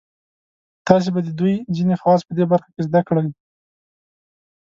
تاسې 0.87 1.09
به 1.13 1.19
د 1.23 1.29
دوی 1.39 1.55
ځینې 1.75 1.95
خواص 2.01 2.21
په 2.27 2.33
دې 2.37 2.45
برخه 2.51 2.69
کې 2.73 2.81
زده 2.87 3.01
کړئ. 3.07 3.27